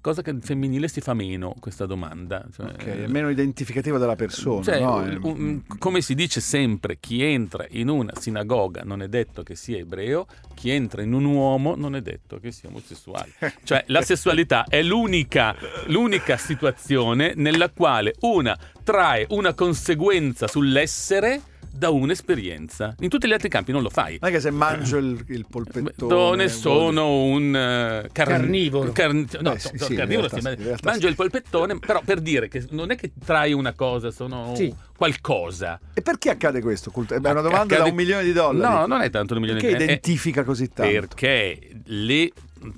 [0.06, 2.46] Cosa che il femminile si fa meno, questa domanda.
[2.54, 4.62] Cioè, Ok, è meno identificativa della persona.
[4.62, 4.98] cioè, no?
[4.98, 9.56] un- un- come si dice sempre, chi entra in una sinagoga non è detto che
[9.56, 13.32] sia ebreo, chi entra in un uomo non è detto che sia omosessuale.
[13.64, 21.40] Cioè, la sessualità è l'unica, l'unica situazione nella quale una trae una conseguenza sull'essere
[21.76, 22.94] da un'esperienza.
[23.00, 24.18] In tutti gli altri campi non lo fai.
[24.20, 26.48] Non è che se mangio il, il polpettone...
[26.48, 28.92] Sono un eh, car- Carnivoro.
[28.92, 31.06] carn- no, Beh, sì, no, sì, carnivoro realtà sì, ma- mangio sì.
[31.06, 34.72] il polpettone, però per dire che non è che trai una cosa, sono Sì.
[34.96, 35.78] qualcosa.
[35.94, 36.90] E perché accade questo?
[36.90, 38.74] È una domanda Accade- da un milione di dollari.
[38.74, 39.98] No, non è tanto un milione Perché di dollari.
[39.98, 40.92] identifica così tanto?
[40.92, 42.30] Perché le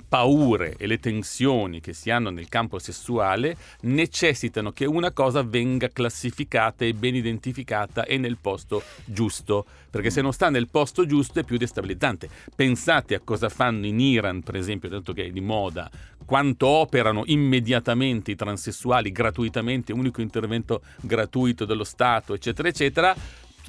[0.08, 5.88] paure e le tensioni che si hanno nel campo sessuale necessitano che una cosa venga
[5.88, 11.40] classificata e ben identificata e nel posto giusto, perché se non sta nel posto giusto
[11.40, 12.28] è più destabilizzante.
[12.54, 15.90] Pensate a cosa fanno in Iran, per esempio, dato che è di moda,
[16.24, 23.16] quanto operano immediatamente i transessuali gratuitamente, unico intervento gratuito dello Stato, eccetera, eccetera,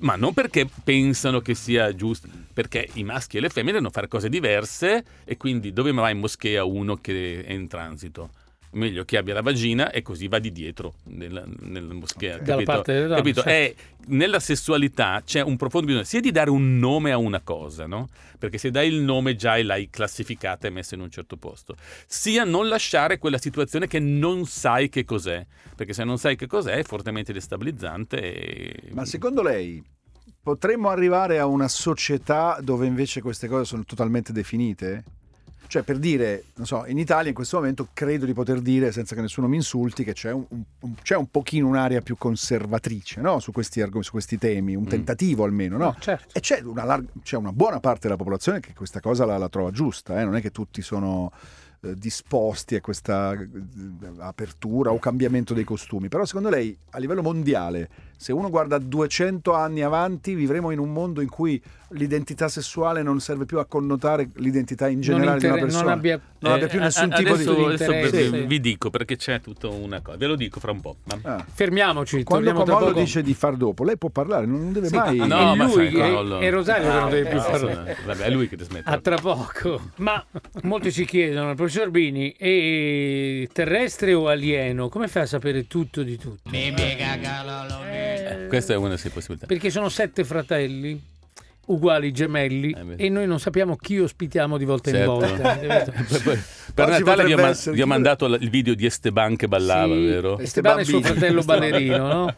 [0.01, 4.07] ma non perché pensano che sia giusto, perché i maschi e le femmine devono fare
[4.07, 8.31] cose diverse e quindi dove va in moschea uno che è in transito?
[8.71, 12.35] Meglio che abbia la vagina e così va di dietro nella, nella moschea.
[12.35, 12.41] Ok.
[12.41, 12.71] Dalla capito?
[12.71, 13.41] parte delle donne, Capito?
[13.41, 13.81] certo.
[13.81, 17.85] È- nella sessualità c'è un profondo bisogno sia di dare un nome a una cosa,
[17.85, 18.07] no?
[18.39, 21.75] Perché se dai il nome già l'hai classificata e messa in un certo posto,
[22.07, 26.47] sia non lasciare quella situazione che non sai che cos'è, perché se non sai che
[26.47, 28.19] cos'è è fortemente destabilizzante.
[28.19, 28.91] E...
[28.93, 29.83] Ma secondo lei
[30.41, 35.03] potremmo arrivare a una società dove invece queste cose sono totalmente definite?
[35.69, 39.13] Cioè, per dire, non so, in Italia in questo momento credo di poter dire, senza
[39.13, 43.39] che nessuno mi insulti, che c'è un, un- c'è un pochino un'area più conservatrice no?
[43.39, 44.87] su, questi argom- su questi temi, un Mm.
[44.87, 45.95] tentativo almeno, no?
[45.99, 46.33] certo.
[46.35, 49.47] E c'è una, larga- c'è una buona parte della popolazione che questa cosa la, la
[49.49, 50.25] trova giusta, eh?
[50.25, 51.31] non è che tutti sono
[51.81, 53.47] eh, disposti a questa eh,
[54.17, 56.07] apertura o cambiamento dei costumi.
[56.09, 57.89] Però secondo lei, a livello mondiale,
[58.21, 61.61] se uno guarda 200 anni avanti, vivremo in un mondo in cui
[61.93, 65.89] l'identità sessuale non serve più a connotare l'identità in generale di una inter- persona.
[65.89, 68.29] non abbia, non abbia Eh, più nessun a- tipo di- adesso, adesso interesse.
[68.41, 70.97] vi, vi dico perché c'è tutta una cosa, ve lo dico fra un po'.
[71.05, 71.45] ma- Ah.
[71.51, 75.19] Fermiamoci, Quando Comollo dice di far dopo, lei può parlare, non deve Sì, mai...
[75.19, 76.39] ah, No, è ma lui sai, che- Paolo.
[76.39, 77.97] è Rosario che non deve più Eh, parlare.
[78.05, 78.89] Vabbè, è lui che ti smette.
[78.89, 79.81] A tra poco.
[79.95, 80.23] Ma
[80.63, 84.89] molti ci chiedono, professor Bini, è terrestre o alieno?
[84.89, 86.49] Come fa a sapere tutto di tutto?
[86.51, 86.71] Eh,
[88.49, 89.45] Questa è una delle possibilità.
[89.45, 91.01] Perché sono sette fratelli
[91.67, 95.11] uguali, gemelli, Eh e noi non sappiamo chi ospitiamo di volta in Certo.
[95.11, 95.53] volta.
[96.09, 96.39] Poi- poi-
[96.73, 99.35] per Oggi Natale vi ho, potrebbe ma- essere- vi ho mandato il video di Esteban
[99.35, 100.39] che ballava, Sì, vero?
[100.39, 102.35] Esteban è suo fratello ballerino, no?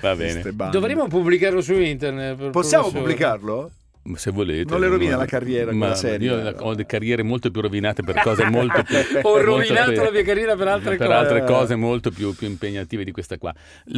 [0.00, 0.38] Va bene.
[0.38, 0.70] Esteban.
[0.70, 2.50] Dovremmo pubblicarlo su internet.
[2.50, 2.90] Possiamo professore.
[2.98, 3.70] pubblicarlo?
[4.16, 4.70] Se volete.
[4.70, 6.28] Non le rovina Ma- la carriera ma quella serie.
[6.28, 8.96] Io ho delle carriere molto più rovinate per cose molto più.
[9.22, 11.18] Ho rovinato più- la mia carriera per altre per cose.
[11.18, 13.54] altre cose molto più, più impegnative di questa qua.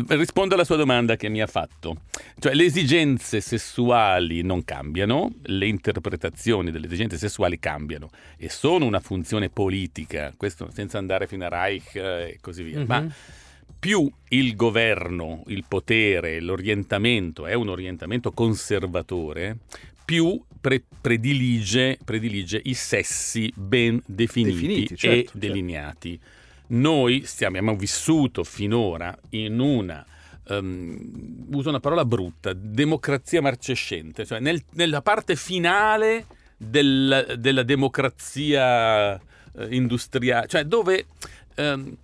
[0.08, 2.02] Rispondo alla sua domanda che mi ha fatto.
[2.38, 9.00] Cioè, le esigenze sessuali non cambiano, le interpretazioni delle esigenze sessuali cambiano e sono una
[9.00, 12.84] funzione politica, questo senza andare fino a Reich eh, e così via.
[12.86, 13.10] Ma Mhm.
[13.80, 19.58] più il governo, il potere, l'orientamento è un orientamento conservatore,
[20.06, 25.38] più pre- predilige, predilige i sessi ben definiti, Definiti, certo, e certo.
[25.38, 26.18] delineati.
[26.68, 30.04] Noi stiamo, abbiamo vissuto finora in una,
[30.48, 39.14] ehm, uso una parola brutta, democrazia marcescente, cioè nel- nella parte finale del- della democrazia
[39.14, 39.20] eh,
[39.70, 41.06] industriale, cioè dove
[41.56, 41.96] ehm,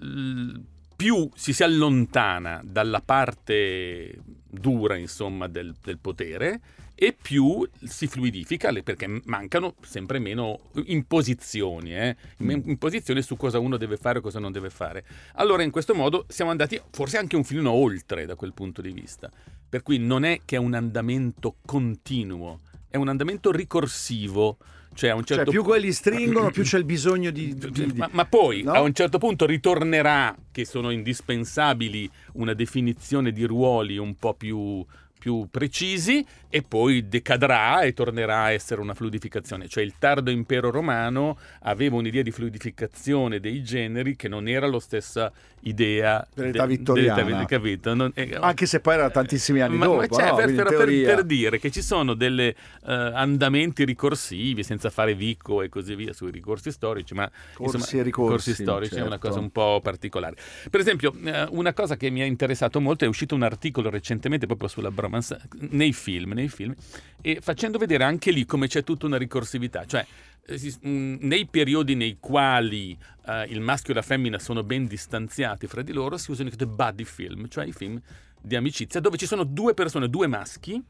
[0.00, 0.60] l-
[0.96, 6.60] più si si allontana dalla parte dura, insomma, del, del potere
[6.98, 12.16] e più si fluidifica perché mancano sempre meno imposizioni, eh?
[12.38, 15.04] Im- imposizioni su cosa uno deve fare e cosa non deve fare.
[15.34, 18.92] Allora in questo modo siamo andati forse anche un filino oltre da quel punto di
[18.92, 19.30] vista,
[19.68, 24.56] per cui non è che è un andamento continuo, è un andamento ricorsivo,
[24.94, 27.54] cioè a un certo Cioè, più quelli stringono, più c'è il bisogno di-
[27.94, 28.72] ma, ma poi no?
[28.72, 34.82] a un certo punto ritornerà che sono indispensabili una definizione di ruoli un po' più,
[35.26, 39.66] più precisi e poi decadrà e tornerà a essere una fluidificazione.
[39.66, 44.78] Cioè il tardo impero romano aveva un'idea di fluidificazione dei generi che non era la
[44.78, 47.22] stessa idea Dell'età de- vittoriana.
[47.24, 47.92] dell'età- capito?
[47.94, 50.36] Non- eh, Anche se poi era tantissimi anni ma, dopo, ma c'è, no?
[50.36, 55.62] per, per- per- per dire che ci sono delle eh, andamenti ricorsivi senza fare vico
[55.62, 59.26] e così via sui ricorsi storici, ma Corsi e ricorsi, storici è una certo.
[59.26, 60.36] cosa un po' particolare.
[60.70, 64.46] Per esempio, eh, una cosa che mi ha interessato molto è uscito un articolo recentemente
[64.46, 66.74] proprio sulla bromance nei film, nei film
[67.20, 70.06] e facendo vedere anche lì come c'è tutta una ricorsività, cioè
[70.46, 75.66] eh, mh, nei periodi nei quali eh, il maschio e la femmina sono ben distanziati
[75.66, 78.00] fra di loro si usano i buddy film, cioè i film
[78.40, 80.82] di amicizia dove ci sono due persone, due maschi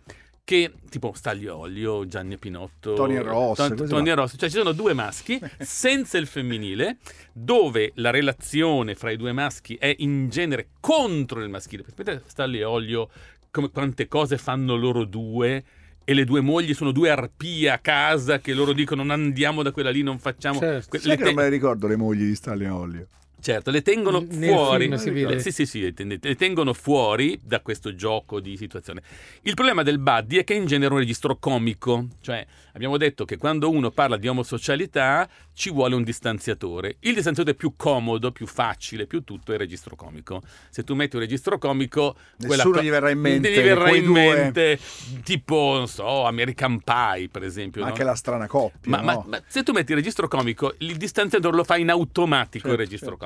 [0.47, 5.41] che tipo Stagliolio, Gianni Pinotto, Tony Ross, così Tony Ross, cioè ci sono due maschi
[5.59, 6.99] senza il femminile
[7.33, 11.85] dove la relazione fra i due maschi è in genere contro il maschile.
[11.93, 13.11] Perché Stagliolio
[13.57, 15.65] come quante cose fanno loro due
[16.05, 19.73] e le due mogli sono due arpie a casa che loro dicono non andiamo da
[19.73, 20.59] quella lì, non facciamo...
[20.59, 20.91] Certo.
[20.91, 23.07] que- Sai che non te- me le ricordo le mogli di Stalin Olio?
[23.39, 24.85] Certo, le tengono Nel fuori.
[24.85, 25.39] film si vede.
[25.41, 29.03] Sì, sì, sì, le ten- le tengono fuori da questo gioco di situazione.
[29.43, 33.25] Il problema del buddy è che in genere è un registro comico, cioè abbiamo detto
[33.25, 36.97] che quando uno parla di omosessualità ci vuole un distanziatore.
[37.01, 40.43] Il distanziatore più comodo, più facile, più tutto è il registro comico.
[40.71, 43.95] Se tu metti un registro comico, Nessuno co- gli verrà in mente gli che verrà
[43.95, 44.79] in due- mente
[45.23, 47.81] tipo, non so, American Pie, per esempio.
[47.83, 47.93] Ma no?
[47.93, 49.25] anche la strana coppia, Ma, ma- no?
[49.29, 52.77] ma se tu metti il registro comico, il distanziatore lo fa in automatico il Certo,
[52.77, 53.17] registro certo.
[53.17, 53.26] comico.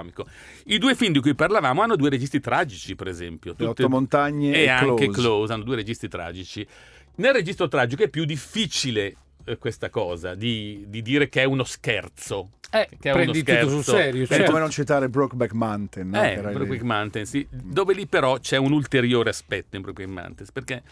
[0.66, 3.50] I due film di cui parlavamo hanno due registri tragici, per esempio.
[3.52, 5.20] Le Tutte- otto montagne e e anche Close.
[5.20, 6.66] Close hanno due registri tragici.
[7.16, 11.64] Nel registro tragico è più difficile eh, questa cosa di, di dire che è uno
[11.64, 12.50] scherzo.
[12.72, 13.96] Eh, Che è uno prendi tutto sul scherzo.
[13.96, 14.22] serio.
[14.22, 14.44] È certo.
[14.46, 16.08] come non citare Brokeback Mountain.
[16.08, 16.22] no?
[16.22, 16.82] Eh, Brokeback.
[16.82, 17.44] Mountain, sì.
[17.50, 20.82] Dove lì però c'è un ulteriore aspetto in Brokeback Mountain, perché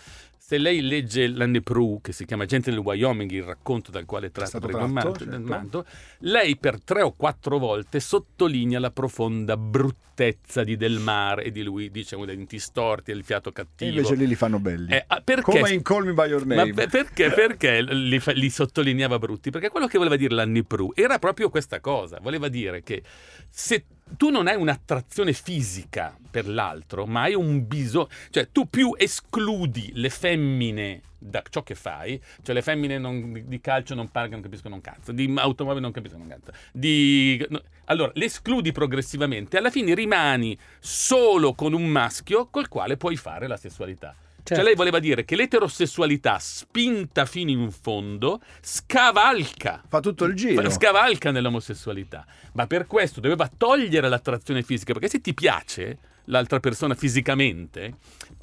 [0.48, 4.30] se lei legge l'Anne Prue, che si chiama Gente del Wyoming, il racconto dal quale
[4.30, 5.38] tratta Mountain, certo.
[5.40, 5.84] manto,
[6.20, 11.62] lei per tre o quattro volte sottolinea la profonda bruttezza di Del Mar e di
[11.62, 13.90] lui, ha i denti storti, ha il fiato E cattivo.
[13.90, 14.90] invece lì li fanno belli.
[14.90, 15.42] Eh, ah, perché?
[15.61, 16.72] Come in Call Me By Your Ma Name.
[16.72, 19.50] pe- perché, perché li, li sottolineava brutti?
[19.50, 22.20] Perché quello che voleva dire l'Anni Pru era proprio questa cosa.
[22.22, 23.02] Voleva dire che
[23.50, 23.84] se
[24.16, 29.92] tu non hai un'attrazione fisica per l'altro, ma hai un bisogno, cioè tu più escludi
[29.94, 34.44] le femmine da ciò che fai, cioè le femmine non- di- calcio non parlano, non
[34.44, 37.44] capiscono un cazzo, di automobile non capiscono un cazzo, di...
[37.49, 43.16] no, allora le escludi progressivamente, alla fine rimani solo con un maschio col quale puoi
[43.16, 44.14] fare la sessualità.
[44.48, 44.62] Cioè Certo.
[44.62, 49.82] lei voleva dire che l'eterosessualità spinta fino in fondo scavalca.
[49.87, 50.70] Fa tutto il giro.
[50.70, 52.24] Scavalca nell'omosessualità.
[52.54, 57.96] Ma per questo doveva togliere l'attrazione fisica, perché se ti piace l'altra persona fisicamente,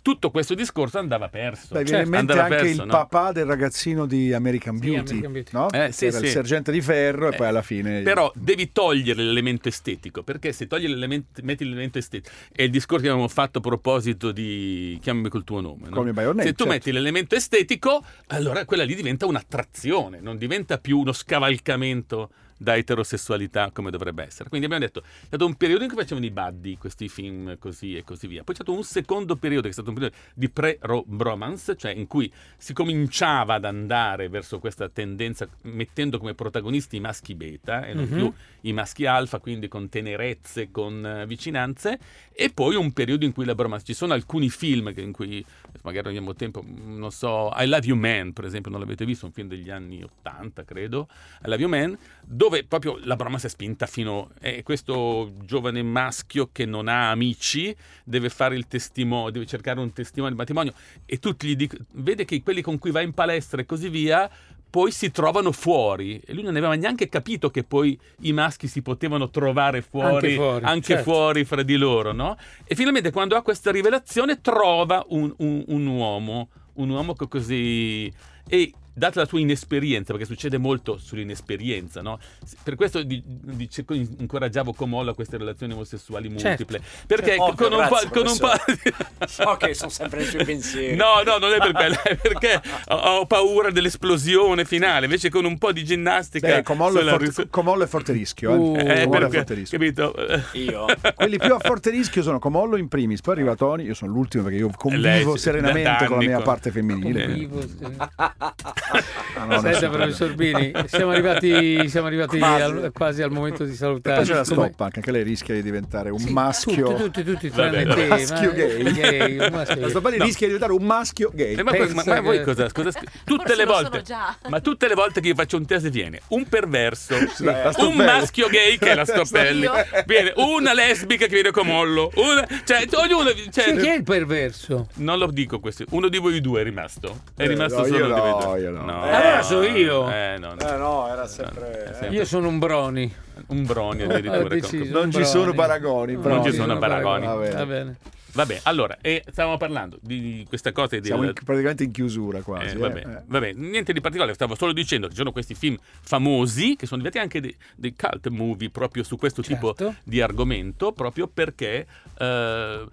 [0.06, 1.74] tutto questo discorso andava perso.
[1.74, 2.94] Beh, viene in Certo, mente andava anche perso, il no?
[2.94, 5.50] papà del ragazzino di American Sì, Beauty, American Beauty.
[5.54, 5.70] no?
[5.72, 6.32] Eh, sì, Era il sì.
[6.32, 8.04] sergente di ferro e Eh, poi alla fine...
[8.04, 13.02] Però devi togliere l'elemento estetico, perché se togli l'elemento, metti l'elemento estetico, è il discorso
[13.06, 16.04] che avevamo fatto a proposito di chiamami col tuo nome, no?
[16.04, 16.66] Name, se tu certo.
[16.68, 23.72] metti l'elemento estetico, allora quella lì diventa un'attrazione, non diventa più uno scavalcamento da eterosessualità
[23.72, 24.50] come dovrebbe essere.
[24.50, 27.96] Quindi abbiamo detto, è stato un periodo in cui facevano i buddy, questi film così
[27.96, 28.44] e così via.
[28.44, 32.08] Poi c'è stato un secondo periodo che è stato un periodo di pre-bromance, cioè in
[32.08, 37.94] cui si cominciava ad andare verso questa tendenza mettendo come protagonisti i maschi beta e
[37.94, 38.14] non Mhm.
[38.14, 42.00] più i maschi alfa, quindi con tenerezze, con eh, vicinanze,
[42.32, 43.86] e poi un periodo in cui la bromance.
[43.86, 45.44] Ci sono alcuni film in cui
[45.84, 49.06] magari non abbiamo tempo, mm, non so, I Love You Man, per esempio, non l'avete
[49.06, 51.08] visto, un film degli anni 80, credo,
[51.44, 56.50] I Love You Man, dove proprio la bromance è spinta fino e questo giovane maschio
[56.52, 60.74] che non ha amici deve fare il testimone, deve cercare un testimone di matrimonio
[61.06, 64.30] e tutti gli dicono, vede che quelli con cui va in palestra e così via
[64.70, 68.82] poi si trovano fuori e lui non aveva neanche capito che poi i maschi si
[68.82, 71.04] potevano trovare fuori Anche fuori, anche certo.
[71.04, 72.36] fuori fra di loro, no?
[72.66, 78.12] E finalmente quando ha questa rivelazione trova un, un- un uomo, un uomo che così...
[78.48, 82.18] E data la sua inesperienza, perché succede molto sull'inesperienza, no?
[82.64, 86.48] Per questo di- dice- incoraggiavo Comolla a queste relazioni omosessuali Certo.
[86.48, 86.82] multiple.
[87.06, 88.52] Perché Oh, con, un grazie, po', con un po'...
[89.28, 90.96] So che sono sempre nei suoi pensieri.
[90.96, 95.06] No, no, non è per quello, è perché ho, ho paura dell'esplosione finale.
[95.06, 96.48] Invece, con un po' di ginnastica.
[96.48, 98.52] Beh, Comollo, è forte, ris- Comollo è forte rischio.
[98.52, 98.56] Eh.
[98.56, 99.78] Uh, Eh, Comollo è perché, forte rischio.
[99.78, 100.14] capito?
[100.54, 100.86] Io?
[101.16, 104.44] Quelli più a forte rischio sono Comollo in primis, poi arriva Tony, io sono l'ultimo
[104.44, 107.24] perché io convivo Lei serenamente con la mia parte femminile.
[107.26, 107.50] Eh.
[108.94, 109.04] sì.
[109.38, 110.34] Ah, no, Senta, nessun professor.
[110.36, 112.62] Bini, siamo arrivati, siamo arrivati Quasi.
[112.62, 114.18] al- quasi al momento di salutare.
[114.18, 116.94] poi c'è la stoppa anche, anche lei rischia di diventare un Sì, maschio.
[116.96, 118.08] Tutti, tutti, tutti, Vabbè, tranne te.
[118.08, 118.92] maschio ma- gay.
[118.94, 120.24] gay, un maschio La stoppa No.
[120.24, 121.56] rischia di diventare un maschio gay.
[121.56, 122.70] Eh, ma, poi- ma- ma voi cosa?
[122.72, 122.92] cosa
[123.24, 124.04] tutte Forse le volte,
[124.50, 128.48] ma tutte le volte che io faccio un test viene un perverso, la un maschio
[128.48, 129.68] gay che è la Stoppelli,
[130.06, 134.88] viene una lesbica che viene Comollo, una, cioè ognuno, cioè, Sì, chi è il perverso?
[134.96, 137.98] non lo dico questo, uno di voi due è rimasto, è Eh, rimasto no, solo
[137.98, 138.70] io di voi no, due.
[138.76, 139.02] Io no.
[139.04, 140.10] Allora so io.
[140.12, 140.68] Eh, no, no.
[140.74, 141.92] Eh no, era sempre...
[141.98, 143.14] sempre- Io sono un broni.
[143.48, 144.48] un broni addirittura.
[144.48, 145.58] deciso, Non un ci sono broni.
[145.58, 147.26] paragoni, Non ci sono paragoni.
[147.26, 147.54] Va bene.
[147.56, 147.98] Va bene.
[148.36, 152.66] Vabbè, allora, e stavamo parlando di queste cose del, Siamo in- praticamente in chiusura quasi.
[152.66, 152.78] Eh, eh.
[152.78, 153.22] vabbè, Eh.
[153.26, 157.02] vabbè, niente di particolare, stavo solo dicendo che ci sono questi film famosi che sono
[157.02, 159.96] diventati anche dei, dei cult movie proprio su questo tipo Certo.
[160.04, 162.86] di argomento, proprio perché eh,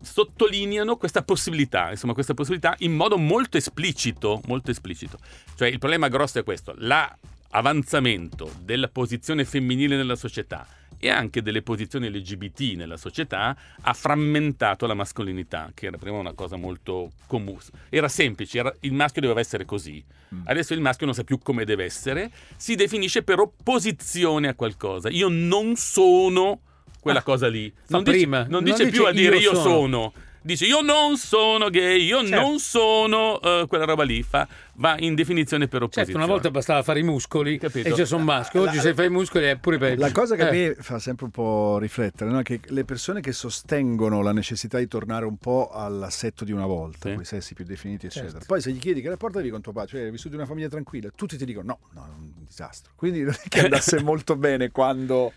[0.00, 5.18] sottolineano questa possibilità, insomma, questa possibilità in modo molto esplicito, molto esplicito.
[5.56, 10.66] Cioè il problema grosso è questo, l'avanzamento della posizione femminile nella società
[11.02, 16.34] e anche delle posizioni LGBT nella società ha frammentato la mascolinità, che era prima una
[16.34, 17.58] cosa molto comune.
[17.88, 20.04] Era semplice, era- il maschio doveva essere così.
[20.34, 20.42] Mm.
[20.44, 25.08] Adesso il maschio non sa più come deve essere, si definisce per opposizione a qualcosa.
[25.08, 26.60] Io non sono
[27.00, 27.72] quella Ah, cosa lì.
[27.88, 28.38] Non dice, prima.
[28.42, 29.62] non Non dice dice più a dire io io sono.
[29.62, 30.12] sono.
[30.42, 32.34] Dice io non sono gay, io Certo.
[32.34, 36.06] non sono eh, quella roba lì, fa, va in definizione per opposizione.
[36.12, 37.86] Certo, una volta bastava fare i muscoli Capito.
[37.86, 38.62] e già sono maschio.
[38.62, 40.00] Oggi se fai i muscoli è pure peggio.
[40.00, 42.38] La cosa che a Eh, me fa sempre un po' riflettere no?
[42.38, 46.64] è che le persone che sostengono la necessità di tornare un po' all'assetto di una
[46.64, 47.14] volta, Sì.
[47.16, 48.30] quei sessi più definiti, eccetera.
[48.32, 48.46] Certo.
[48.46, 50.48] Poi se gli chiedi che rapporto avevi con tuo padre, cioè hai vissuto in una
[50.48, 52.92] famiglia tranquilla, tutti ti dicono no, no, è un disastro.
[52.96, 55.34] Quindi non è che andasse molto bene quando...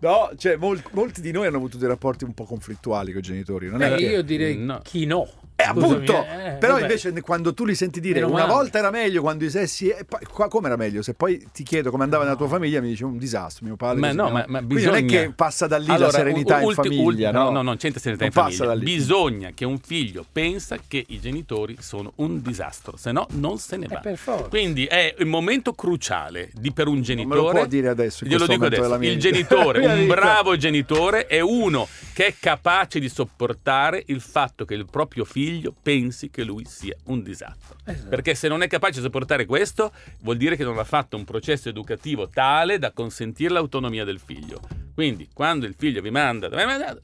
[0.00, 3.24] No, cioè mol- molti di noi hanno avuto dei rapporti un po' conflittuali con i
[3.24, 4.04] genitori, non è beh, che...
[4.04, 4.80] io direi No.
[4.82, 5.26] chi no.
[5.58, 6.82] Eh, Scusami, appunto, eh, però vabbè.
[6.84, 8.52] invece quando tu li senti dire Meno una male.
[8.52, 11.00] volta era meglio quando i sessi e poi- qua- come era meglio?
[11.00, 13.98] Se poi ti chiedo come andava nella tua famiglia mi dici un disastro, mio padre.
[14.00, 16.56] Ma no, ma, ma Quindi non è bisogna- che passa da lì Allora, la serenità
[16.56, 17.50] u- in ulti- famiglia, ulti- no?
[17.50, 18.76] No, non c'entra serenità Non in famiglia.
[18.84, 23.78] Bisogna che un figlio pensa che i genitori sono un disastro, se no non se
[23.78, 24.02] ne va.
[24.02, 24.48] Eh, forza.
[24.48, 27.38] Quindi è il momento cruciale di, per un Non genitore.
[27.40, 28.94] me lo può dire adesso, Glielo dico adesso.
[28.96, 34.74] Il genitore, un bravo genitore, è uno che è capace di sopportare il fatto che
[34.74, 35.44] il proprio figlio
[35.82, 37.76] pensi che lui sia un disastro.
[37.84, 38.08] Esatto.
[38.08, 41.24] Perché se non è capace di sopportare questo, vuol dire che non ha fatto un
[41.24, 44.85] processo educativo tale da consentire l'autonomia del figlio.
[44.96, 46.48] Quindi, quando il figlio vi manda,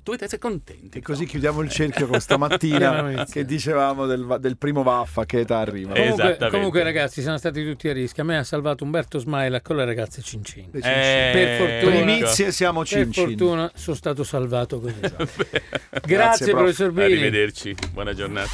[0.03, 0.97] tu sei contenti.
[0.97, 5.41] E così chiudiamo il cerchio con stamattina che dicevamo del, va- del primo vaffa che
[5.41, 5.93] età arriva.
[5.93, 6.57] Eh, Comunque, Esattamente.
[6.57, 8.23] comunque, ragazzi, siamo stati tutti a rischio.
[8.23, 10.71] A me ha salvato Umberto Smaila con le ragazze Cincin.
[10.73, 11.33] Le Eh.
[11.33, 12.03] Per fortuna.
[12.03, 13.27] Primizie siamo Per cincin.
[13.27, 14.95] fortuna sono stato salvato così.
[15.05, 16.59] Grazie, Grazie, prof.
[16.63, 17.05] professor Bini.
[17.05, 18.51] Arrivederci, buona giornata.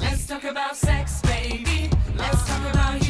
[0.00, 1.88] Let's talk about sex, baby.
[2.16, 3.09] Let's talk about you